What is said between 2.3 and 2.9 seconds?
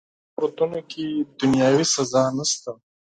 نسته.